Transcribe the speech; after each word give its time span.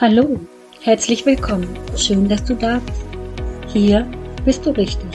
Hallo, 0.00 0.38
herzlich 0.82 1.26
willkommen. 1.26 1.66
Schön, 1.96 2.28
dass 2.28 2.44
du 2.44 2.54
da 2.54 2.78
bist. 2.78 3.72
Hier 3.72 4.06
bist 4.44 4.64
du 4.64 4.70
richtig. 4.70 5.10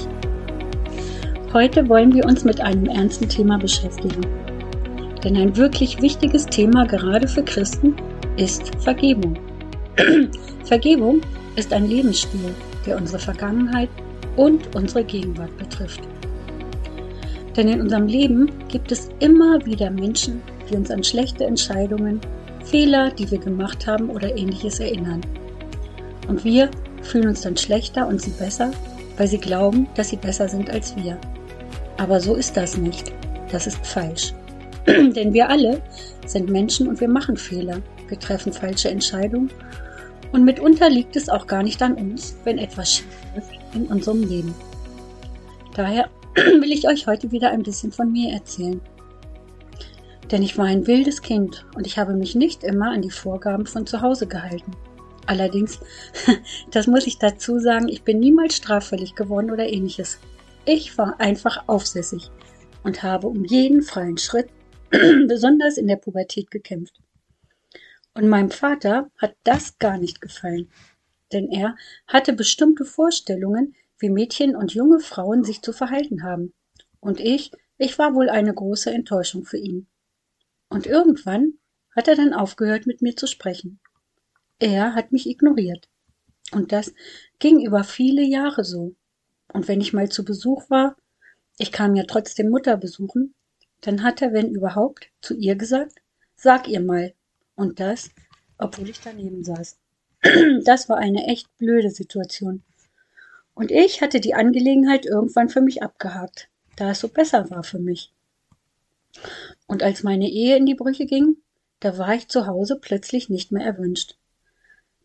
Heute 1.53 1.87
wollen 1.87 2.13
wir 2.13 2.25
uns 2.25 2.43
mit 2.43 2.59
einem 2.59 2.87
ernsten 2.87 3.29
Thema 3.29 3.57
beschäftigen. 3.57 4.19
Denn 5.23 5.37
ein 5.37 5.55
wirklich 5.55 6.01
wichtiges 6.01 6.45
Thema 6.47 6.85
gerade 6.85 7.29
für 7.29 7.43
Christen 7.43 7.95
ist 8.35 8.75
Vergebung. 8.83 9.39
Vergebung 10.65 11.21
ist 11.55 11.71
ein 11.71 11.87
Lebensstil, 11.87 12.53
der 12.85 12.97
unsere 12.97 13.19
Vergangenheit 13.19 13.89
und 14.35 14.75
unsere 14.75 15.05
Gegenwart 15.05 15.57
betrifft. 15.57 16.01
Denn 17.55 17.69
in 17.69 17.79
unserem 17.79 18.07
Leben 18.07 18.51
gibt 18.67 18.91
es 18.91 19.09
immer 19.21 19.65
wieder 19.65 19.89
Menschen, 19.89 20.41
die 20.69 20.75
uns 20.75 20.91
an 20.91 21.05
schlechte 21.05 21.45
Entscheidungen, 21.45 22.19
Fehler, 22.65 23.11
die 23.11 23.29
wir 23.29 23.39
gemacht 23.39 23.87
haben 23.87 24.09
oder 24.09 24.35
ähnliches 24.35 24.79
erinnern. 24.79 25.21
Und 26.27 26.43
wir 26.43 26.69
fühlen 27.01 27.27
uns 27.27 27.41
dann 27.41 27.57
schlechter 27.57 28.07
und 28.07 28.21
sie 28.21 28.31
besser, 28.31 28.71
weil 29.17 29.27
sie 29.27 29.37
glauben, 29.37 29.87
dass 29.95 30.09
sie 30.09 30.17
besser 30.17 30.47
sind 30.47 30.69
als 30.69 30.95
wir. 30.95 31.17
Aber 31.97 32.19
so 32.19 32.35
ist 32.35 32.57
das 32.57 32.77
nicht. 32.77 33.11
Das 33.51 33.67
ist 33.67 33.85
falsch. 33.85 34.33
Denn 34.87 35.33
wir 35.33 35.49
alle 35.49 35.81
sind 36.25 36.49
Menschen 36.49 36.87
und 36.87 36.99
wir 36.99 37.09
machen 37.09 37.37
Fehler. 37.37 37.81
Wir 38.07 38.19
treffen 38.19 38.51
falsche 38.51 38.89
Entscheidungen 38.89 39.49
und 40.31 40.43
mitunter 40.45 40.89
liegt 40.89 41.15
es 41.15 41.29
auch 41.29 41.47
gar 41.47 41.63
nicht 41.63 41.81
an 41.81 41.93
uns, 41.93 42.35
wenn 42.43 42.57
etwas 42.57 42.91
schief 42.91 43.05
läuft 43.35 43.51
in 43.75 43.85
unserem 43.85 44.23
Leben. 44.23 44.53
Daher 45.75 46.09
will 46.35 46.71
ich 46.71 46.87
euch 46.87 47.07
heute 47.07 47.31
wieder 47.31 47.51
ein 47.51 47.63
bisschen 47.63 47.91
von 47.91 48.11
mir 48.11 48.33
erzählen. 48.33 48.81
Denn 50.31 50.41
ich 50.41 50.57
war 50.57 50.65
ein 50.65 50.87
wildes 50.87 51.21
Kind 51.21 51.65
und 51.75 51.85
ich 51.85 51.97
habe 51.97 52.13
mich 52.13 52.35
nicht 52.35 52.63
immer 52.63 52.91
an 52.91 53.01
die 53.01 53.11
Vorgaben 53.11 53.65
von 53.65 53.85
zu 53.85 54.01
Hause 54.01 54.27
gehalten. 54.27 54.71
Allerdings, 55.25 55.79
das 56.71 56.87
muss 56.87 57.07
ich 57.07 57.17
dazu 57.17 57.59
sagen, 57.59 57.87
ich 57.87 58.03
bin 58.03 58.19
niemals 58.19 58.55
straffällig 58.55 59.15
geworden 59.15 59.51
oder 59.51 59.67
ähnliches. 59.67 60.19
Ich 60.65 60.97
war 60.97 61.19
einfach 61.19 61.67
aufsässig 61.67 62.31
und 62.83 63.03
habe 63.03 63.27
um 63.27 63.43
jeden 63.45 63.81
freien 63.81 64.17
Schritt, 64.17 64.49
besonders 65.27 65.77
in 65.77 65.87
der 65.87 65.97
Pubertät, 65.97 66.51
gekämpft. 66.51 66.99
Und 68.13 68.27
meinem 68.27 68.51
Vater 68.51 69.09
hat 69.17 69.35
das 69.43 69.79
gar 69.79 69.97
nicht 69.97 70.21
gefallen, 70.21 70.69
denn 71.31 71.49
er 71.49 71.75
hatte 72.07 72.33
bestimmte 72.33 72.85
Vorstellungen, 72.85 73.75
wie 73.97 74.09
Mädchen 74.09 74.55
und 74.55 74.73
junge 74.73 74.99
Frauen 74.99 75.43
sich 75.43 75.61
zu 75.61 75.73
verhalten 75.73 76.23
haben. 76.23 76.53
Und 76.99 77.19
ich, 77.19 77.51
ich 77.77 77.97
war 77.97 78.13
wohl 78.13 78.29
eine 78.29 78.53
große 78.53 78.91
Enttäuschung 78.91 79.45
für 79.45 79.57
ihn. 79.57 79.87
Und 80.73 80.87
irgendwann 80.87 81.53
hat 81.95 82.07
er 82.07 82.15
dann 82.15 82.33
aufgehört, 82.33 82.87
mit 82.87 83.03
mir 83.03 83.15
zu 83.15 83.27
sprechen. 83.27 83.79
Er 84.57 84.95
hat 84.95 85.11
mich 85.11 85.29
ignoriert. 85.29 85.87
Und 86.51 86.71
das 86.71 86.95
ging 87.37 87.63
über 87.63 87.83
viele 87.83 88.23
Jahre 88.23 88.63
so. 88.63 88.95
Und 89.53 89.67
wenn 89.67 89.81
ich 89.81 89.93
mal 89.93 90.09
zu 90.09 90.25
Besuch 90.25 90.67
war, 90.71 90.95
ich 91.59 91.71
kam 91.71 91.95
ja 91.95 92.05
trotzdem 92.05 92.49
Mutter 92.49 92.75
besuchen, 92.75 93.35
dann 93.81 94.01
hat 94.01 94.23
er, 94.23 94.33
wenn 94.33 94.49
überhaupt, 94.49 95.09
zu 95.21 95.35
ihr 95.35 95.55
gesagt, 95.55 96.01
sag 96.35 96.67
ihr 96.67 96.81
mal, 96.81 97.13
und 97.53 97.79
das, 97.79 98.09
obwohl 98.57 98.89
ich 98.89 98.99
daneben 98.99 99.43
saß. 99.43 99.77
Das 100.63 100.89
war 100.89 100.97
eine 100.97 101.27
echt 101.27 101.55
blöde 101.59 101.91
Situation. 101.91 102.63
Und 103.53 103.69
ich 103.69 104.01
hatte 104.01 104.19
die 104.19 104.33
Angelegenheit 104.33 105.05
irgendwann 105.05 105.49
für 105.49 105.61
mich 105.61 105.83
abgehakt, 105.83 106.49
da 106.77 106.89
es 106.89 106.99
so 106.99 107.09
besser 107.09 107.51
war 107.51 107.63
für 107.63 107.77
mich. 107.77 108.11
Und 109.67 109.83
als 109.83 110.03
meine 110.03 110.29
Ehe 110.29 110.57
in 110.57 110.65
die 110.65 110.75
Brüche 110.75 111.05
ging, 111.05 111.37
da 111.79 111.97
war 111.97 112.15
ich 112.15 112.27
zu 112.29 112.47
Hause 112.47 112.77
plötzlich 112.79 113.29
nicht 113.29 113.51
mehr 113.51 113.65
erwünscht. 113.65 114.17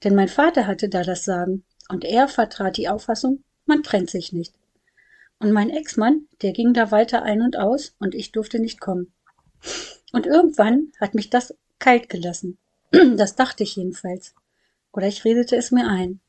Denn 0.04 0.14
mein 0.14 0.28
Vater 0.28 0.66
hatte 0.66 0.88
da 0.88 1.02
das 1.02 1.24
Sagen, 1.24 1.64
und 1.88 2.04
er 2.04 2.28
vertrat 2.28 2.76
die 2.76 2.88
Auffassung, 2.88 3.42
man 3.66 3.82
trennt 3.82 4.10
sich 4.10 4.32
nicht. 4.32 4.54
Und 5.38 5.52
mein 5.52 5.70
Ex-Mann, 5.70 6.26
der 6.42 6.52
ging 6.52 6.74
da 6.74 6.90
weiter 6.90 7.22
ein 7.22 7.42
und 7.42 7.56
aus, 7.56 7.94
und 7.98 8.14
ich 8.14 8.32
durfte 8.32 8.58
nicht 8.58 8.80
kommen. 8.80 9.12
Und 10.12 10.26
irgendwann 10.26 10.92
hat 11.00 11.14
mich 11.14 11.30
das 11.30 11.54
kalt 11.78 12.08
gelassen. 12.08 12.58
Das 13.16 13.36
dachte 13.36 13.62
ich 13.62 13.76
jedenfalls. 13.76 14.34
Oder 14.92 15.08
ich 15.08 15.24
redete 15.24 15.56
es 15.56 15.70
mir 15.70 15.86
ein. 15.86 16.20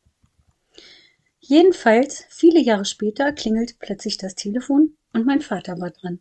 Jedenfalls, 1.40 2.26
viele 2.30 2.60
Jahre 2.60 2.86
später 2.86 3.32
klingelte 3.32 3.76
plötzlich 3.80 4.18
das 4.18 4.36
Telefon 4.36 4.98
und 5.14 5.26
mein 5.26 5.42
Vater 5.42 5.80
war 5.80 5.90
dran. 5.90 6.20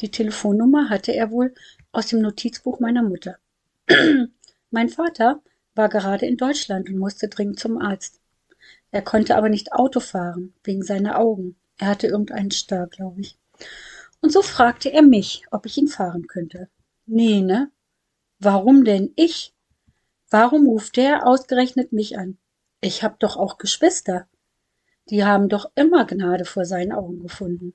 Die 0.00 0.10
Telefonnummer 0.10 0.88
hatte 0.88 1.12
er 1.12 1.30
wohl 1.30 1.54
aus 1.92 2.06
dem 2.06 2.20
Notizbuch 2.20 2.80
meiner 2.80 3.02
Mutter. 3.02 3.38
mein 4.70 4.88
Vater 4.88 5.42
war 5.74 5.88
gerade 5.88 6.26
in 6.26 6.36
Deutschland 6.36 6.88
und 6.88 6.98
musste 6.98 7.28
dringend 7.28 7.60
zum 7.60 7.78
Arzt. 7.78 8.20
Er 8.90 9.02
konnte 9.02 9.36
aber 9.36 9.48
nicht 9.48 9.72
Auto 9.72 10.00
fahren, 10.00 10.54
wegen 10.64 10.82
seiner 10.82 11.18
Augen. 11.18 11.56
Er 11.78 11.88
hatte 11.88 12.06
irgendeinen 12.06 12.50
Star, 12.50 12.86
glaube 12.86 13.20
ich. 13.20 13.38
Und 14.20 14.32
so 14.32 14.42
fragte 14.42 14.92
er 14.92 15.02
mich, 15.02 15.44
ob 15.50 15.66
ich 15.66 15.76
ihn 15.76 15.88
fahren 15.88 16.26
könnte. 16.26 16.68
Nee, 17.06 17.40
ne? 17.40 17.70
Warum 18.38 18.84
denn 18.84 19.12
ich? 19.16 19.54
Warum 20.30 20.66
ruft 20.66 20.96
der 20.96 21.26
ausgerechnet 21.26 21.92
mich 21.92 22.18
an? 22.18 22.38
Ich 22.80 23.02
hab 23.02 23.20
doch 23.20 23.36
auch 23.36 23.58
Geschwister. 23.58 24.28
Die 25.10 25.24
haben 25.24 25.48
doch 25.48 25.70
immer 25.74 26.04
Gnade 26.06 26.44
vor 26.44 26.64
seinen 26.64 26.92
Augen 26.92 27.20
gefunden. 27.20 27.74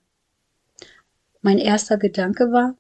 Mein 1.45 1.59
erster 1.59 1.99
Gedanke 1.99 2.51
war, 2.51 2.75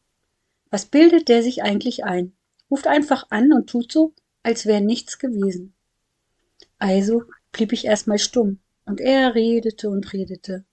was 0.71 0.87
bildet 0.87 1.29
der 1.29 1.43
sich 1.43 1.61
eigentlich 1.61 2.03
ein? 2.03 2.35
Ruft 2.71 2.87
einfach 2.87 3.27
an 3.29 3.53
und 3.53 3.69
tut 3.69 3.91
so, 3.91 4.15
als 4.41 4.65
wäre 4.65 4.81
nichts 4.81 5.19
gewesen. 5.19 5.75
Also 6.79 7.25
blieb 7.51 7.73
ich 7.73 7.85
erstmal 7.85 8.17
stumm, 8.17 8.57
und 8.83 8.99
er 8.99 9.35
redete 9.35 9.87
und 9.87 10.11
redete. 10.13 10.65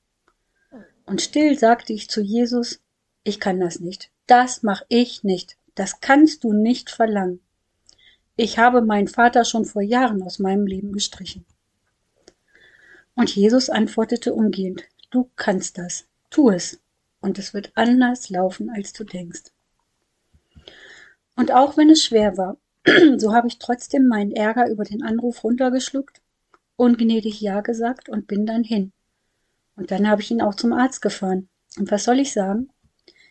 Und 1.05 1.21
still 1.21 1.59
sagte 1.59 1.93
ich 1.93 2.09
zu 2.09 2.23
Jesus, 2.23 2.81
ich 3.25 3.41
kann 3.41 3.61
das 3.61 3.79
nicht. 3.79 4.11
Das 4.27 4.63
mach 4.63 4.81
ich 4.89 5.23
nicht. 5.23 5.59
Das 5.75 6.01
kannst 6.01 6.45
du 6.45 6.55
nicht 6.55 6.89
verlangen. 6.89 7.41
Ich 8.37 8.57
habe 8.57 8.81
meinen 8.81 9.09
Vater 9.09 9.45
schon 9.45 9.67
vor 9.67 9.83
Jahren 9.83 10.23
aus 10.23 10.39
meinem 10.39 10.67
Leben 10.67 10.93
gestrichen. 10.93 11.45
Und 13.17 13.37
Jesus 13.37 13.69
antwortete 13.69 14.33
umgehend, 14.33 14.83
du 15.11 15.29
kannst 15.37 15.77
das, 15.77 16.07
tu 16.31 16.49
es, 16.49 16.82
und 17.23 17.39
es 17.39 17.55
wird 17.55 17.73
anders 17.75 18.29
laufen, 18.29 18.69
als 18.69 18.93
du 18.93 19.05
denkst. 19.05 19.45
Und 21.37 21.53
auch 21.53 21.77
wenn 21.77 21.89
es 21.89 22.03
schwer 22.03 22.37
war, 22.37 22.59
so 23.17 23.33
habe 23.33 23.49
ich 23.49 23.59
trotzdem 23.59 24.07
meinen 24.07 24.33
Ärger 24.33 24.69
über 24.69 24.85
den 24.85 25.03
Anruf 25.03 25.43
runtergeschluckt, 25.45 26.21
ungnädig 26.77 27.41
Ja 27.41 27.61
gesagt 27.61 28.09
und 28.09 28.27
bin 28.27 28.45
dann 28.45 28.65
hin. 28.65 28.93
Und 29.77 29.91
dann 29.91 30.09
habe 30.09 30.21
ich 30.21 30.31
ihn 30.31 30.43
auch 30.43 30.55
zum 30.55 30.73
Arzt 30.73 31.01
gefahren. 31.01 31.49
Und 31.79 31.91
was 31.91 32.05
soll 32.05 32.19
ich 32.19 32.33
sagen? 32.33 32.69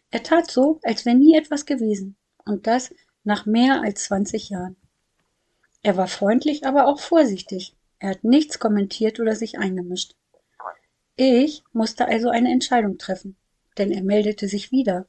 Er 0.09 0.23
tat 0.23 0.49
so, 0.49 0.79
als 0.83 1.05
wäre 1.05 1.15
nie 1.15 1.37
etwas 1.37 1.65
gewesen 1.65 2.15
und 2.45 2.65
das 2.67 2.93
nach 3.23 3.45
mehr 3.45 3.81
als 3.81 4.05
20 4.05 4.49
Jahren. 4.49 4.75
Er 5.83 5.97
war 5.97 6.07
freundlich, 6.07 6.65
aber 6.65 6.87
auch 6.87 6.99
vorsichtig. 6.99 7.75
Er 7.99 8.11
hat 8.11 8.23
nichts 8.23 8.59
kommentiert 8.59 9.19
oder 9.19 9.35
sich 9.35 9.59
eingemischt. 9.59 10.15
Ich 11.15 11.63
musste 11.71 12.07
also 12.07 12.29
eine 12.29 12.51
Entscheidung 12.51 12.97
treffen, 12.97 13.35
denn 13.77 13.91
er 13.91 14.03
meldete 14.03 14.47
sich 14.47 14.71
wieder. 14.71 15.07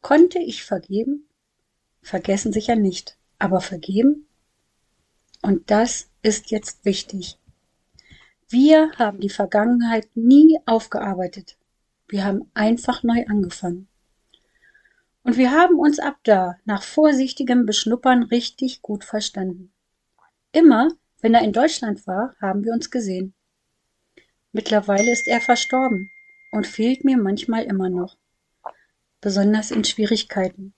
Konnte 0.00 0.38
ich 0.38 0.64
vergeben? 0.64 1.28
Vergessen 2.02 2.52
sicher 2.52 2.76
nicht, 2.76 3.16
aber 3.38 3.60
vergeben? 3.60 4.28
Und 5.42 5.70
das 5.70 6.08
ist 6.22 6.50
jetzt 6.50 6.84
wichtig. 6.84 7.38
Wir 8.48 8.92
haben 8.92 9.20
die 9.20 9.28
Vergangenheit 9.28 10.08
nie 10.14 10.58
aufgearbeitet. 10.66 11.56
Wir 12.08 12.24
haben 12.24 12.50
einfach 12.54 13.02
neu 13.02 13.24
angefangen. 13.26 13.88
Und 15.22 15.36
wir 15.36 15.50
haben 15.50 15.78
uns 15.78 15.98
ab 15.98 16.18
da 16.22 16.56
nach 16.64 16.84
vorsichtigem 16.84 17.66
Beschnuppern 17.66 18.22
richtig 18.22 18.82
gut 18.82 19.02
verstanden. 19.02 19.72
Immer, 20.52 20.88
wenn 21.20 21.34
er 21.34 21.42
in 21.42 21.52
Deutschland 21.52 22.06
war, 22.06 22.36
haben 22.40 22.64
wir 22.64 22.72
uns 22.72 22.92
gesehen. 22.92 23.34
Mittlerweile 24.52 25.10
ist 25.10 25.26
er 25.26 25.40
verstorben 25.40 26.10
und 26.56 26.66
fehlt 26.66 27.04
mir 27.04 27.18
manchmal 27.18 27.64
immer 27.64 27.90
noch. 27.90 28.16
Besonders 29.20 29.70
in 29.70 29.84
Schwierigkeiten. 29.84 30.72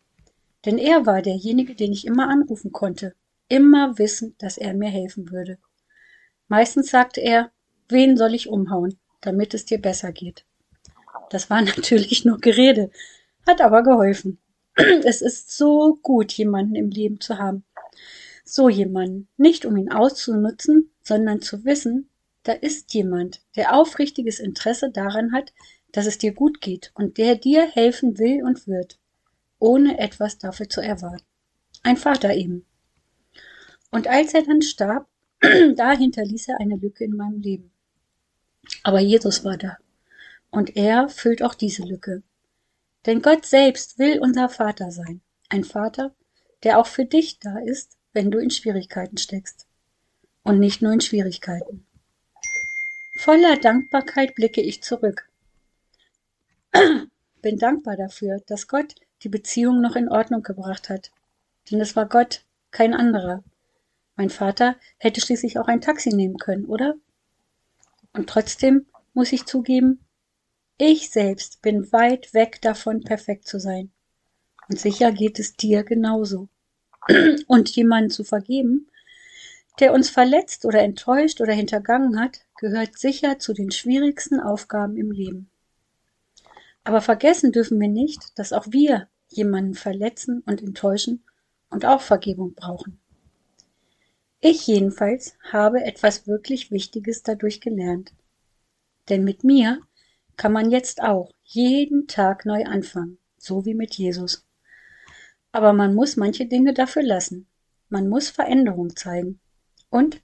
Denn 0.64 0.76
er 0.76 1.06
war 1.06 1.22
derjenige, 1.22 1.76
den 1.76 1.92
ich 1.92 2.04
immer 2.04 2.28
anrufen 2.28 2.72
konnte, 2.72 3.14
immer 3.48 3.96
wissend, 3.96 4.42
dass 4.42 4.58
er 4.58 4.74
mir 4.74 4.90
helfen 4.90 5.30
würde. 5.30 5.58
Meistens 6.48 6.90
sagte 6.90 7.20
er, 7.20 7.52
wen 7.88 8.16
soll 8.16 8.34
ich 8.34 8.48
umhauen, 8.48 8.98
damit 9.20 9.54
es 9.54 9.66
dir 9.66 9.80
besser 9.80 10.10
geht. 10.10 10.44
Das 11.30 11.48
war 11.48 11.62
natürlich 11.76 12.24
nur 12.24 12.38
Gerede, 12.38 12.90
hat 13.46 13.60
aber 13.60 13.82
geholfen. 13.82 14.38
Es 15.04 15.22
ist 15.22 15.56
so 15.56 15.98
gut, 16.02 16.32
jemanden 16.32 16.74
im 16.74 16.90
Leben 16.90 17.20
zu 17.20 17.38
haben. 17.38 17.64
So 18.44 18.68
jemanden. 18.68 19.28
Nicht 19.36 19.64
um 19.64 19.76
ihn 19.76 19.92
auszunutzen, 19.92 20.90
sondern 21.02 21.40
zu 21.40 21.64
wissen, 21.64 22.08
da 22.48 22.54
ist 22.54 22.94
jemand, 22.94 23.42
der 23.56 23.74
aufrichtiges 23.74 24.40
Interesse 24.40 24.90
daran 24.90 25.32
hat, 25.32 25.52
dass 25.92 26.06
es 26.06 26.16
dir 26.16 26.32
gut 26.32 26.62
geht 26.62 26.92
und 26.94 27.18
der 27.18 27.34
dir 27.34 27.68
helfen 27.68 28.18
will 28.18 28.42
und 28.42 28.66
wird, 28.66 28.98
ohne 29.58 29.98
etwas 29.98 30.38
dafür 30.38 30.66
zu 30.66 30.80
erwarten. 30.80 31.26
Ein 31.82 31.98
Vater 31.98 32.34
eben. 32.34 32.64
Und 33.90 34.06
als 34.06 34.32
er 34.32 34.44
dann 34.44 34.62
starb, 34.62 35.06
da 35.76 35.92
hinterließ 35.92 36.48
er 36.48 36.58
eine 36.58 36.76
Lücke 36.76 37.04
in 37.04 37.16
meinem 37.16 37.42
Leben. 37.42 37.70
Aber 38.82 39.00
Jesus 39.00 39.44
war 39.44 39.58
da. 39.58 39.76
Und 40.50 40.74
er 40.74 41.10
füllt 41.10 41.42
auch 41.42 41.54
diese 41.54 41.82
Lücke. 41.82 42.22
Denn 43.04 43.20
Gott 43.20 43.44
selbst 43.44 43.98
will 43.98 44.20
unser 44.20 44.48
Vater 44.48 44.90
sein. 44.90 45.20
Ein 45.50 45.64
Vater, 45.64 46.14
der 46.62 46.78
auch 46.78 46.86
für 46.86 47.04
dich 47.04 47.40
da 47.40 47.58
ist, 47.58 47.98
wenn 48.14 48.30
du 48.30 48.38
in 48.38 48.50
Schwierigkeiten 48.50 49.18
steckst. 49.18 49.66
Und 50.44 50.58
nicht 50.58 50.80
nur 50.80 50.94
in 50.94 51.02
Schwierigkeiten. 51.02 51.84
Voller 53.18 53.56
Dankbarkeit 53.56 54.36
blicke 54.36 54.60
ich 54.60 54.80
zurück. 54.80 55.28
Bin 57.42 57.58
dankbar 57.58 57.96
dafür, 57.96 58.40
dass 58.46 58.68
Gott 58.68 58.94
die 59.24 59.28
Beziehung 59.28 59.80
noch 59.80 59.96
in 59.96 60.08
Ordnung 60.08 60.44
gebracht 60.44 60.88
hat. 60.88 61.10
Denn 61.68 61.80
es 61.80 61.96
war 61.96 62.08
Gott, 62.08 62.44
kein 62.70 62.94
anderer. 62.94 63.42
Mein 64.14 64.30
Vater 64.30 64.76
hätte 64.98 65.20
schließlich 65.20 65.58
auch 65.58 65.66
ein 65.66 65.80
Taxi 65.80 66.10
nehmen 66.10 66.38
können, 66.38 66.66
oder? 66.66 66.94
Und 68.12 68.28
trotzdem 68.30 68.86
muss 69.14 69.32
ich 69.32 69.46
zugeben, 69.46 69.98
ich 70.76 71.10
selbst 71.10 71.60
bin 71.60 71.90
weit 71.90 72.32
weg 72.34 72.62
davon, 72.62 73.02
perfekt 73.02 73.48
zu 73.48 73.58
sein. 73.58 73.90
Und 74.68 74.78
sicher 74.78 75.10
geht 75.10 75.40
es 75.40 75.56
dir 75.56 75.82
genauso. 75.82 76.48
Und 77.48 77.68
jemanden 77.70 78.10
zu 78.10 78.22
vergeben, 78.22 78.88
der 79.80 79.92
uns 79.92 80.10
verletzt 80.10 80.64
oder 80.64 80.80
enttäuscht 80.80 81.40
oder 81.40 81.52
hintergangen 81.52 82.20
hat, 82.20 82.40
gehört 82.58 82.98
sicher 82.98 83.38
zu 83.38 83.52
den 83.52 83.70
schwierigsten 83.70 84.40
Aufgaben 84.40 84.96
im 84.96 85.10
Leben. 85.10 85.50
Aber 86.84 87.00
vergessen 87.00 87.52
dürfen 87.52 87.80
wir 87.80 87.88
nicht, 87.88 88.38
dass 88.38 88.52
auch 88.52 88.66
wir 88.70 89.08
jemanden 89.28 89.74
verletzen 89.74 90.42
und 90.46 90.62
enttäuschen 90.62 91.22
und 91.70 91.84
auch 91.84 92.00
Vergebung 92.00 92.54
brauchen. 92.54 92.98
Ich 94.40 94.66
jedenfalls 94.66 95.36
habe 95.52 95.84
etwas 95.84 96.26
wirklich 96.26 96.70
Wichtiges 96.70 97.22
dadurch 97.22 97.60
gelernt. 97.60 98.12
Denn 99.08 99.24
mit 99.24 99.44
mir 99.44 99.80
kann 100.36 100.52
man 100.52 100.70
jetzt 100.70 101.02
auch 101.02 101.32
jeden 101.42 102.06
Tag 102.06 102.46
neu 102.46 102.64
anfangen, 102.64 103.18
so 103.36 103.64
wie 103.64 103.74
mit 103.74 103.94
Jesus. 103.94 104.46
Aber 105.50 105.72
man 105.72 105.94
muss 105.94 106.16
manche 106.16 106.46
Dinge 106.46 106.72
dafür 106.72 107.02
lassen. 107.02 107.46
Man 107.88 108.08
muss 108.08 108.28
Veränderung 108.28 108.94
zeigen. 108.94 109.40
Und 109.90 110.20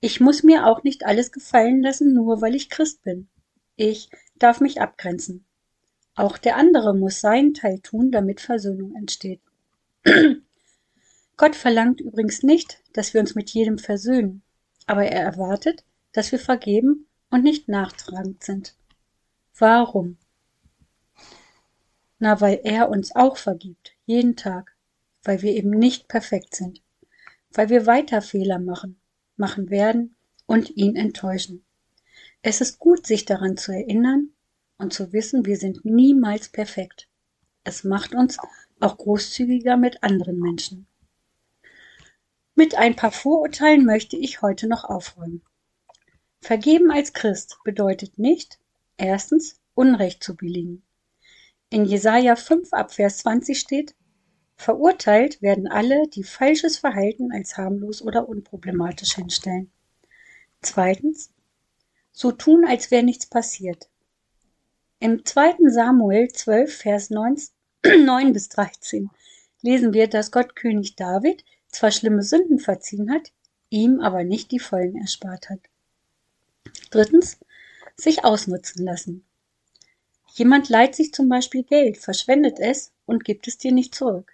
ich 0.00 0.20
muss 0.20 0.42
mir 0.42 0.66
auch 0.66 0.82
nicht 0.82 1.06
alles 1.06 1.32
gefallen 1.32 1.82
lassen, 1.82 2.12
nur 2.12 2.40
weil 2.42 2.54
ich 2.54 2.70
Christ 2.70 3.02
bin. 3.02 3.28
Ich 3.76 4.10
darf 4.36 4.60
mich 4.60 4.80
abgrenzen. 4.80 5.44
Auch 6.14 6.38
der 6.38 6.56
andere 6.56 6.94
muss 6.94 7.20
seinen 7.20 7.54
Teil 7.54 7.80
tun, 7.80 8.12
damit 8.12 8.40
Versöhnung 8.40 8.94
entsteht. 8.94 9.40
Gott 11.36 11.56
verlangt 11.56 12.00
übrigens 12.00 12.42
nicht, 12.42 12.80
dass 12.92 13.14
wir 13.14 13.20
uns 13.20 13.34
mit 13.34 13.50
jedem 13.50 13.78
versöhnen, 13.78 14.42
aber 14.86 15.06
er 15.06 15.22
erwartet, 15.22 15.84
dass 16.12 16.30
wir 16.30 16.38
vergeben 16.38 17.06
und 17.30 17.42
nicht 17.42 17.68
nachtragend 17.68 18.44
sind. 18.44 18.76
Warum? 19.58 20.18
Na, 22.20 22.40
weil 22.40 22.60
er 22.62 22.88
uns 22.90 23.16
auch 23.16 23.36
vergibt, 23.36 23.92
jeden 24.06 24.36
Tag, 24.36 24.76
weil 25.24 25.42
wir 25.42 25.52
eben 25.52 25.70
nicht 25.70 26.06
perfekt 26.06 26.54
sind, 26.54 26.80
weil 27.54 27.70
wir 27.70 27.86
weiter 27.86 28.20
Fehler 28.20 28.58
machen, 28.58 29.00
machen 29.36 29.70
werden 29.70 30.16
und 30.46 30.76
ihn 30.76 30.96
enttäuschen. 30.96 31.64
Es 32.42 32.60
ist 32.60 32.78
gut, 32.78 33.06
sich 33.06 33.24
daran 33.24 33.56
zu 33.56 33.72
erinnern 33.72 34.30
und 34.76 34.92
zu 34.92 35.12
wissen, 35.12 35.46
wir 35.46 35.56
sind 35.56 35.84
niemals 35.84 36.48
perfekt. 36.50 37.08
Es 37.62 37.84
macht 37.84 38.14
uns 38.14 38.38
auch 38.80 38.98
großzügiger 38.98 39.76
mit 39.76 40.02
anderen 40.02 40.38
Menschen. 40.38 40.86
Mit 42.54 42.74
ein 42.76 42.94
paar 42.94 43.12
Vorurteilen 43.12 43.84
möchte 43.84 44.16
ich 44.16 44.42
heute 44.42 44.68
noch 44.68 44.84
aufräumen. 44.84 45.42
Vergeben 46.40 46.90
als 46.90 47.12
Christ 47.12 47.56
bedeutet 47.64 48.18
nicht, 48.18 48.58
erstens, 48.96 49.60
Unrecht 49.74 50.22
zu 50.22 50.36
billigen. 50.36 50.82
In 51.70 51.84
Jesaja 51.84 52.36
5 52.36 52.72
Abvers 52.72 53.18
20 53.18 53.58
steht, 53.58 53.96
Verurteilt 54.56 55.42
werden 55.42 55.66
alle, 55.66 56.08
die 56.08 56.24
falsches 56.24 56.78
Verhalten 56.78 57.32
als 57.32 57.56
harmlos 57.56 58.02
oder 58.02 58.28
unproblematisch 58.28 59.16
hinstellen. 59.16 59.70
Zweitens, 60.62 61.30
so 62.12 62.32
tun, 62.32 62.64
als 62.64 62.90
wäre 62.90 63.02
nichts 63.02 63.26
passiert. 63.26 63.88
Im 65.00 65.24
2. 65.24 65.68
Samuel 65.68 66.28
12, 66.28 66.74
Vers 66.74 67.10
9, 67.10 67.36
9 67.84 68.32
bis 68.32 68.48
13 68.48 69.10
lesen 69.60 69.92
wir, 69.92 70.08
dass 70.08 70.30
Gott 70.30 70.56
König 70.56 70.96
David 70.96 71.44
zwar 71.68 71.90
schlimme 71.90 72.22
Sünden 72.22 72.58
verziehen 72.58 73.10
hat, 73.10 73.32
ihm 73.68 74.00
aber 74.00 74.24
nicht 74.24 74.52
die 74.52 74.60
Folgen 74.60 75.00
erspart 75.00 75.50
hat. 75.50 75.60
Drittens, 76.90 77.38
sich 77.96 78.24
ausnutzen 78.24 78.84
lassen. 78.84 79.24
Jemand 80.34 80.68
leiht 80.68 80.94
sich 80.94 81.12
zum 81.12 81.28
Beispiel 81.28 81.62
Geld, 81.64 81.98
verschwendet 81.98 82.58
es 82.58 82.92
und 83.06 83.24
gibt 83.24 83.46
es 83.46 83.58
dir 83.58 83.72
nicht 83.72 83.94
zurück. 83.94 84.33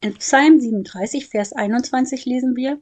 In 0.00 0.14
Psalm 0.14 0.60
37, 0.60 1.26
Vers 1.26 1.52
21 1.52 2.24
lesen 2.24 2.54
wir, 2.54 2.80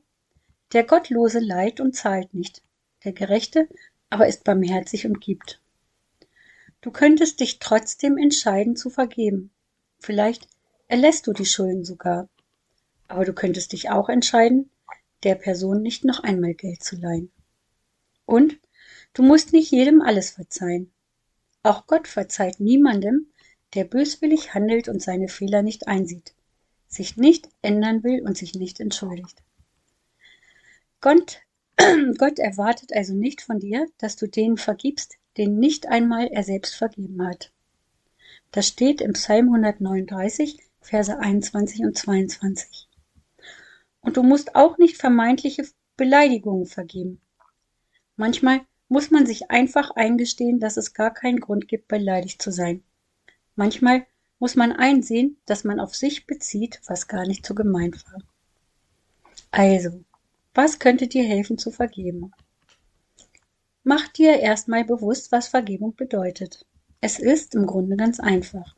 Der 0.74 0.84
Gottlose 0.84 1.38
leiht 1.38 1.80
und 1.80 1.96
zahlt 1.96 2.34
nicht, 2.34 2.62
der 3.04 3.14
Gerechte 3.14 3.70
aber 4.10 4.28
ist 4.28 4.44
barmherzig 4.44 5.06
und 5.06 5.22
gibt. 5.22 5.62
Du 6.82 6.90
könntest 6.90 7.40
dich 7.40 7.58
trotzdem 7.58 8.18
entscheiden 8.18 8.76
zu 8.76 8.90
vergeben. 8.90 9.50
Vielleicht 9.98 10.46
erlässt 10.88 11.26
du 11.26 11.32
die 11.32 11.46
Schulden 11.46 11.86
sogar. 11.86 12.28
Aber 13.08 13.24
du 13.24 13.32
könntest 13.32 13.72
dich 13.72 13.88
auch 13.88 14.10
entscheiden, 14.10 14.68
der 15.22 15.36
Person 15.36 15.80
nicht 15.80 16.04
noch 16.04 16.22
einmal 16.22 16.52
Geld 16.52 16.82
zu 16.82 16.96
leihen. 16.96 17.32
Und 18.26 18.58
du 19.14 19.22
musst 19.22 19.54
nicht 19.54 19.70
jedem 19.70 20.02
alles 20.02 20.32
verzeihen. 20.32 20.92
Auch 21.62 21.86
Gott 21.86 22.08
verzeiht 22.08 22.60
niemandem, 22.60 23.32
der 23.72 23.84
böswillig 23.84 24.52
handelt 24.52 24.86
und 24.88 25.00
seine 25.00 25.28
Fehler 25.28 25.62
nicht 25.62 25.88
einsieht 25.88 26.36
sich 26.88 27.16
nicht 27.16 27.48
ändern 27.62 28.02
will 28.02 28.22
und 28.22 28.36
sich 28.36 28.54
nicht 28.54 28.80
entschuldigt. 28.80 29.42
Gott, 31.00 31.40
Gott 32.18 32.38
erwartet 32.38 32.92
also 32.92 33.14
nicht 33.14 33.42
von 33.42 33.58
dir, 33.58 33.86
dass 33.98 34.16
du 34.16 34.26
denen 34.26 34.56
vergibst, 34.56 35.16
denen 35.36 35.58
nicht 35.58 35.86
einmal 35.86 36.28
er 36.28 36.42
selbst 36.42 36.74
vergeben 36.74 37.26
hat. 37.26 37.52
Das 38.50 38.68
steht 38.68 39.00
im 39.00 39.12
Psalm 39.12 39.46
139, 39.46 40.62
Verse 40.80 41.18
21 41.18 41.80
und 41.80 41.98
22. 41.98 42.88
Und 44.00 44.16
du 44.16 44.22
musst 44.22 44.54
auch 44.54 44.78
nicht 44.78 44.96
vermeintliche 44.96 45.66
Beleidigungen 45.96 46.66
vergeben. 46.66 47.20
Manchmal 48.16 48.60
muss 48.88 49.10
man 49.10 49.26
sich 49.26 49.50
einfach 49.50 49.90
eingestehen, 49.90 50.60
dass 50.60 50.76
es 50.76 50.94
gar 50.94 51.12
keinen 51.12 51.40
Grund 51.40 51.68
gibt, 51.68 51.88
beleidigt 51.88 52.40
zu 52.40 52.50
sein. 52.50 52.82
Manchmal 53.56 54.06
muss 54.38 54.54
man 54.54 54.72
einsehen, 54.72 55.38
dass 55.46 55.64
man 55.64 55.80
auf 55.80 55.94
sich 55.94 56.26
bezieht, 56.26 56.80
was 56.86 57.08
gar 57.08 57.26
nicht 57.26 57.46
so 57.46 57.54
gemeint 57.54 58.04
war. 58.06 58.22
Also, 59.50 60.04
was 60.54 60.78
könnte 60.78 61.06
dir 61.06 61.24
helfen 61.24 61.58
zu 61.58 61.70
vergeben? 61.70 62.32
Mach 63.84 64.08
dir 64.08 64.40
erstmal 64.40 64.84
bewusst, 64.84 65.32
was 65.32 65.48
Vergebung 65.48 65.94
bedeutet. 65.94 66.66
Es 67.00 67.18
ist 67.18 67.54
im 67.54 67.66
Grunde 67.66 67.96
ganz 67.96 68.20
einfach. 68.20 68.74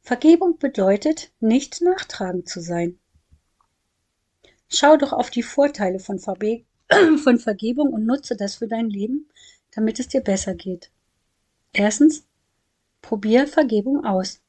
Vergebung 0.00 0.58
bedeutet, 0.58 1.30
nicht 1.40 1.80
nachtragend 1.80 2.48
zu 2.48 2.60
sein. 2.60 2.98
Schau 4.68 4.96
doch 4.96 5.12
auf 5.12 5.30
die 5.30 5.42
Vorteile 5.42 5.98
von, 6.00 6.18
Verbe 6.18 6.64
von 7.22 7.38
Vergebung 7.38 7.92
und 7.92 8.06
nutze 8.06 8.36
das 8.36 8.56
für 8.56 8.66
dein 8.66 8.88
Leben, 8.88 9.28
damit 9.70 10.00
es 10.00 10.08
dir 10.08 10.22
besser 10.22 10.54
geht. 10.54 10.90
Erstens, 11.72 12.24
Probier 13.02 13.46
Vergebung 13.46 14.04
aus. 14.04 14.40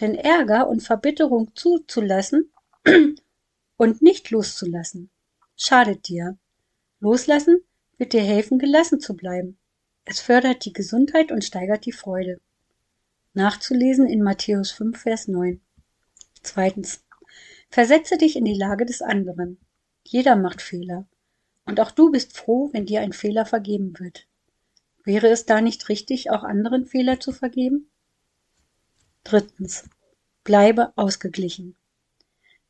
Denn 0.00 0.14
Ärger 0.14 0.68
und 0.68 0.82
Verbitterung 0.82 1.54
zuzulassen 1.54 2.50
und 3.76 4.02
nicht 4.02 4.30
loszulassen, 4.30 5.10
schadet 5.56 6.08
dir. 6.08 6.38
Loslassen 6.98 7.62
wird 7.98 8.14
dir 8.14 8.22
helfen, 8.22 8.58
gelassen 8.58 8.98
zu 8.98 9.14
bleiben. 9.14 9.58
Es 10.04 10.20
fördert 10.20 10.64
die 10.64 10.72
Gesundheit 10.72 11.30
und 11.30 11.44
steigert 11.44 11.86
die 11.86 11.92
Freude. 11.92 12.40
Nachzulesen 13.34 14.06
in 14.08 14.22
Matthäus 14.22 14.72
5, 14.72 14.98
Vers 14.98 15.28
9. 15.28 15.60
Zweitens. 16.42 17.04
Versetze 17.68 18.18
dich 18.18 18.34
in 18.34 18.44
die 18.44 18.58
Lage 18.58 18.84
des 18.84 19.02
anderen. 19.02 19.58
Jeder 20.02 20.34
macht 20.34 20.60
Fehler. 20.62 21.06
Und 21.66 21.78
auch 21.78 21.92
du 21.92 22.10
bist 22.10 22.36
froh, 22.36 22.70
wenn 22.72 22.86
dir 22.86 23.00
ein 23.00 23.12
Fehler 23.12 23.46
vergeben 23.46 23.96
wird. 24.00 24.26
Wäre 25.10 25.26
es 25.26 25.44
da 25.44 25.60
nicht 25.60 25.88
richtig, 25.88 26.30
auch 26.30 26.44
anderen 26.44 26.86
Fehler 26.86 27.18
zu 27.18 27.32
vergeben? 27.32 27.90
Drittens. 29.24 29.90
Bleibe 30.44 30.92
ausgeglichen. 30.94 31.74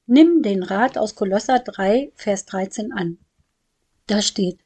Nimm 0.06 0.40
den 0.40 0.62
Rat 0.62 0.96
aus 0.96 1.14
Kolosser 1.16 1.58
3, 1.58 2.12
Vers 2.14 2.46
13 2.46 2.92
an. 2.92 3.18
Da 4.06 4.22
steht, 4.22 4.58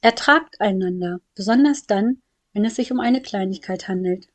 ertragt 0.00 0.60
einander, 0.60 1.18
besonders 1.34 1.88
dann, 1.88 2.22
wenn 2.52 2.64
es 2.64 2.76
sich 2.76 2.92
um 2.92 3.00
eine 3.00 3.20
Kleinigkeit 3.20 3.88
handelt. 3.88 4.28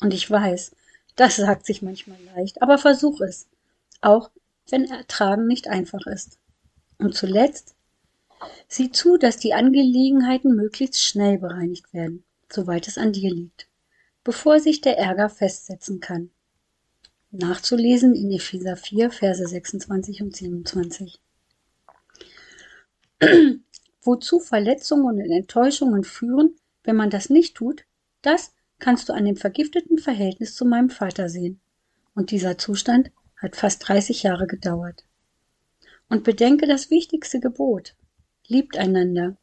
Und 0.00 0.14
ich 0.14 0.30
weiß, 0.30 0.74
das 1.16 1.36
sagt 1.36 1.66
sich 1.66 1.82
manchmal 1.82 2.16
leicht, 2.34 2.62
aber 2.62 2.78
versuch 2.78 3.20
es. 3.20 3.46
Auch 4.00 4.30
wenn 4.70 4.86
Ertragen 4.86 5.46
nicht 5.46 5.68
einfach 5.68 6.06
ist. 6.06 6.38
Und 6.96 7.14
zuletzt, 7.14 7.75
sieh 8.68 8.90
zu, 8.90 9.16
dass 9.16 9.36
die 9.36 9.54
Angelegenheiten 9.54 10.54
möglichst 10.54 11.02
schnell 11.02 11.38
bereinigt 11.38 11.92
werden, 11.92 12.24
soweit 12.50 12.88
es 12.88 12.98
an 12.98 13.12
dir 13.12 13.30
liegt, 13.30 13.68
bevor 14.24 14.60
sich 14.60 14.80
der 14.80 14.98
Ärger 14.98 15.28
festsetzen 15.28 16.00
kann. 16.00 16.30
Nachzulesen 17.30 18.14
in 18.14 18.30
Epheser 18.32 18.76
4, 18.76 19.10
Verse 19.10 19.46
26 19.46 20.22
und 20.22 20.36
27. 20.36 21.20
Wozu 24.02 24.38
Verletzungen 24.40 25.20
und 25.20 25.30
Enttäuschungen 25.30 26.04
führen, 26.04 26.56
wenn 26.84 26.96
man 26.96 27.10
das 27.10 27.28
nicht 27.28 27.56
tut, 27.56 27.84
das 28.22 28.52
kannst 28.78 29.08
du 29.08 29.12
an 29.12 29.24
dem 29.24 29.36
vergifteten 29.36 29.98
Verhältnis 29.98 30.54
zu 30.54 30.64
meinem 30.64 30.90
Vater 30.90 31.28
sehen. 31.28 31.60
Und 32.14 32.30
dieser 32.30 32.56
Zustand 32.58 33.10
hat 33.36 33.56
fast 33.56 33.86
30 33.88 34.22
Jahre 34.22 34.46
gedauert. 34.46 35.04
Und 36.08 36.24
bedenke 36.24 36.66
das 36.66 36.90
wichtigste 36.90 37.40
Gebot. 37.40 37.96
Liebt 38.48 38.76
einander. 38.76 39.36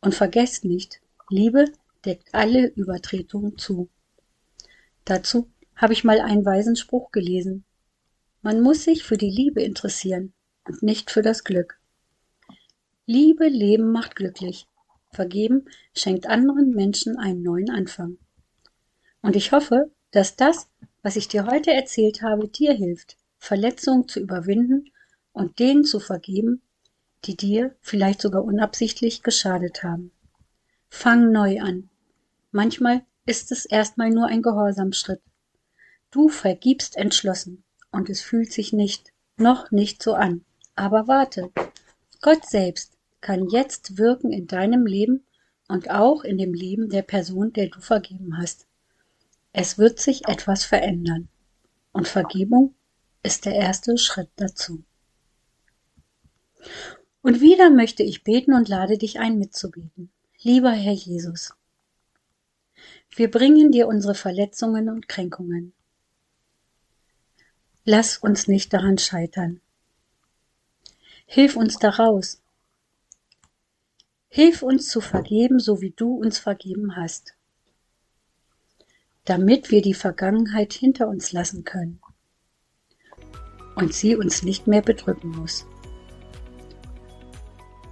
Und 0.00 0.14
vergesst 0.14 0.64
nicht, 0.64 1.00
Liebe 1.30 1.66
deckt 2.04 2.34
alle 2.34 2.66
Übertretungen 2.68 3.56
zu. 3.56 3.88
Dazu 5.04 5.48
habe 5.76 5.92
ich 5.92 6.04
mal 6.04 6.20
einen 6.20 6.44
weisen 6.44 6.76
Spruch 6.76 7.10
gelesen. 7.10 7.64
Man 8.42 8.60
muss 8.60 8.84
sich 8.84 9.02
für 9.02 9.16
die 9.16 9.30
Liebe 9.30 9.62
interessieren 9.62 10.32
und 10.66 10.82
nicht 10.82 11.10
für 11.10 11.22
das 11.22 11.44
Glück. 11.44 11.78
Liebe, 13.06 13.48
Leben 13.48 13.90
macht 13.92 14.16
glücklich. 14.16 14.66
Vergeben 15.10 15.66
schenkt 15.94 16.26
anderen 16.26 16.70
Menschen 16.70 17.16
einen 17.16 17.42
neuen 17.42 17.70
Anfang. 17.70 18.18
Und 19.22 19.36
ich 19.36 19.52
hoffe, 19.52 19.90
dass 20.10 20.36
das, 20.36 20.68
was 21.02 21.16
ich 21.16 21.28
dir 21.28 21.46
heute 21.46 21.72
erzählt 21.72 22.22
habe, 22.22 22.48
dir 22.48 22.72
hilft, 22.72 23.16
Verletzungen 23.38 24.08
zu 24.08 24.20
überwinden 24.20 24.90
und 25.32 25.58
denen 25.58 25.84
zu 25.84 26.00
vergeben, 26.00 26.62
die 27.26 27.36
dir 27.36 27.74
vielleicht 27.80 28.20
sogar 28.20 28.44
unabsichtlich 28.44 29.22
geschadet 29.22 29.82
haben. 29.82 30.12
Fang 30.88 31.32
neu 31.32 31.60
an. 31.60 31.90
Manchmal 32.52 33.02
ist 33.26 33.50
es 33.52 33.64
erstmal 33.64 34.10
nur 34.10 34.26
ein 34.26 34.42
Gehorsamschritt. 34.42 35.20
Du 36.10 36.28
vergibst 36.28 36.96
entschlossen 36.96 37.64
und 37.90 38.08
es 38.10 38.20
fühlt 38.20 38.52
sich 38.52 38.72
nicht, 38.72 39.12
noch 39.36 39.70
nicht 39.70 40.02
so 40.02 40.14
an. 40.14 40.44
Aber 40.76 41.08
warte, 41.08 41.50
Gott 42.20 42.46
selbst 42.46 42.96
kann 43.20 43.48
jetzt 43.48 43.96
wirken 43.96 44.32
in 44.32 44.46
deinem 44.46 44.86
Leben 44.86 45.24
und 45.68 45.90
auch 45.90 46.24
in 46.24 46.38
dem 46.38 46.52
Leben 46.52 46.90
der 46.90 47.02
Person, 47.02 47.52
der 47.52 47.68
du 47.68 47.80
vergeben 47.80 48.38
hast. 48.38 48.66
Es 49.52 49.78
wird 49.78 49.98
sich 49.98 50.28
etwas 50.28 50.64
verändern. 50.64 51.28
Und 51.92 52.08
Vergebung 52.08 52.74
ist 53.22 53.46
der 53.46 53.54
erste 53.54 53.96
Schritt 53.96 54.30
dazu. 54.36 54.84
Und 57.24 57.40
wieder 57.40 57.70
möchte 57.70 58.02
ich 58.02 58.22
beten 58.22 58.52
und 58.52 58.68
lade 58.68 58.98
dich 58.98 59.18
ein 59.18 59.38
mitzubeten. 59.38 60.10
Lieber 60.42 60.72
Herr 60.72 60.92
Jesus, 60.92 61.54
wir 63.16 63.30
bringen 63.30 63.72
dir 63.72 63.88
unsere 63.88 64.14
Verletzungen 64.14 64.90
und 64.90 65.08
Kränkungen. 65.08 65.72
Lass 67.86 68.18
uns 68.18 68.46
nicht 68.46 68.74
daran 68.74 68.98
scheitern. 68.98 69.62
Hilf 71.24 71.56
uns 71.56 71.78
daraus 71.78 72.42
Hilf 74.28 74.62
uns 74.62 74.88
zu 74.90 75.00
vergeben, 75.00 75.60
so 75.60 75.80
wie 75.80 75.94
du 75.96 76.16
uns 76.16 76.38
vergeben 76.38 76.94
hast, 76.94 77.32
damit 79.24 79.70
wir 79.70 79.80
die 79.80 79.94
Vergangenheit 79.94 80.74
hinter 80.74 81.08
uns 81.08 81.32
lassen 81.32 81.64
können 81.64 82.02
und 83.76 83.94
sie 83.94 84.14
uns 84.14 84.42
nicht 84.42 84.66
mehr 84.66 84.82
bedrücken 84.82 85.30
muss. 85.30 85.64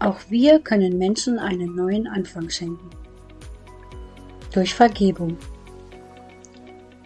Auch 0.02 0.18
wir 0.28 0.58
können 0.58 0.98
Menschen 0.98 1.38
einen 1.38 1.76
neuen 1.76 2.08
Anfang 2.08 2.50
schenken. 2.50 2.90
Durch 4.52 4.74
Vergebung. 4.74 5.36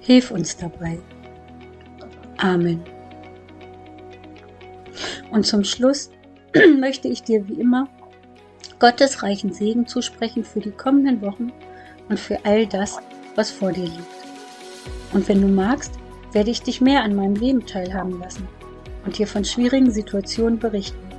Hilf 0.01 0.31
uns 0.31 0.57
dabei. 0.57 0.99
Amen. 2.39 2.81
Und 5.31 5.45
zum 5.45 5.63
Schluss 5.63 6.11
möchte 6.81 7.09
ich 7.09 7.23
dir 7.23 7.47
wie 7.47 7.61
immer 7.61 7.87
Gottes 8.79 9.23
reichen 9.23 9.53
Segen 9.53 9.87
zusprechen 9.87 10.43
für 10.43 10.61
die 10.61 10.71
kommenden 10.71 11.21
Wochen 11.21 11.53
und 12.09 12.19
für 12.19 12.43
all 12.47 12.67
das, 12.67 12.97
was 13.35 13.51
vor 13.51 13.73
dir 13.73 13.85
liegt. 13.85 14.25
Und 15.13 15.29
wenn 15.29 15.43
du 15.43 15.49
magst, 15.49 15.93
werde 16.33 16.51
ich 16.51 16.63
dich 16.63 16.81
mehr 16.81 17.03
an 17.03 17.15
meinem 17.15 17.35
Leben 17.35 17.67
teilhaben 17.67 18.19
lassen 18.21 18.49
und 19.05 19.19
dir 19.19 19.27
von 19.27 19.45
schwierigen 19.45 19.91
Situationen 19.91 20.59
berichten. 20.59 21.16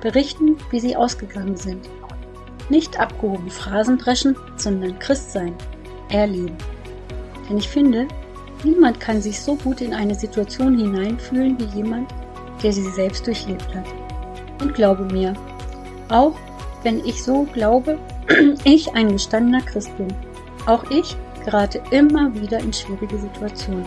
Berichten, 0.00 0.56
wie 0.70 0.80
sie 0.80 0.96
ausgegangen 0.96 1.56
sind. 1.56 1.88
Nicht 2.68 2.98
abgehoben 2.98 3.50
Phrasen 3.50 3.98
dreschen, 3.98 4.36
sondern 4.56 4.98
Christsein, 4.98 5.54
erleben. 6.08 6.56
Denn 7.48 7.58
ich 7.58 7.68
finde, 7.68 8.06
niemand 8.64 9.00
kann 9.00 9.20
sich 9.20 9.40
so 9.40 9.56
gut 9.56 9.80
in 9.80 9.92
eine 9.92 10.14
Situation 10.14 10.78
hineinfühlen 10.78 11.58
wie 11.58 11.76
jemand, 11.76 12.10
der 12.62 12.72
sie 12.72 12.88
selbst 12.90 13.26
durchlebt 13.26 13.74
hat. 13.74 13.86
Und 14.60 14.74
glaube 14.74 15.04
mir, 15.04 15.34
auch 16.08 16.34
wenn 16.82 17.04
ich 17.04 17.22
so 17.22 17.44
glaube, 17.52 17.98
ich 18.64 18.92
ein 18.94 19.12
gestandener 19.12 19.62
Christ 19.62 19.96
bin. 19.96 20.08
Auch 20.66 20.84
ich 20.90 21.16
gerate 21.44 21.82
immer 21.90 22.34
wieder 22.34 22.58
in 22.60 22.72
schwierige 22.72 23.18
Situationen. 23.18 23.86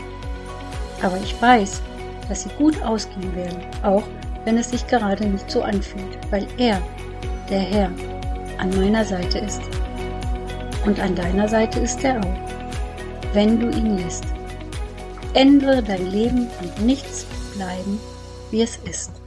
Aber 1.01 1.17
ich 1.17 1.39
weiß, 1.41 1.81
dass 2.27 2.43
sie 2.43 2.49
gut 2.57 2.81
ausgehen 2.83 3.35
werden, 3.35 3.59
auch 3.83 4.03
wenn 4.45 4.57
es 4.57 4.69
sich 4.69 4.85
gerade 4.87 5.25
nicht 5.25 5.49
so 5.49 5.61
anfühlt, 5.61 6.17
weil 6.31 6.45
er, 6.57 6.81
der 7.49 7.59
Herr, 7.59 7.91
an 8.57 8.69
meiner 8.75 9.03
Seite 9.05 9.39
ist. 9.39 9.61
Und 10.85 10.99
an 10.99 11.15
deiner 11.15 11.47
Seite 11.47 11.79
ist 11.79 12.03
er 12.03 12.19
auch, 12.19 13.33
wenn 13.33 13.59
du 13.59 13.69
ihn 13.69 13.97
lässt. 13.97 14.25
Ändere 15.33 15.81
dein 15.81 16.11
Leben 16.11 16.47
und 16.61 16.85
nichts 16.85 17.25
bleiben, 17.55 17.99
wie 18.51 18.61
es 18.61 18.77
ist. 18.89 19.22